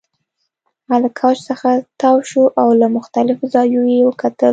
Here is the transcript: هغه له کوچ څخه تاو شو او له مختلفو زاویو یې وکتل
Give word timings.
هغه 0.89 0.95
له 1.03 1.09
کوچ 1.19 1.37
څخه 1.49 1.69
تاو 1.99 2.17
شو 2.29 2.43
او 2.61 2.67
له 2.81 2.87
مختلفو 2.97 3.51
زاویو 3.53 3.83
یې 3.93 3.99
وکتل 4.05 4.49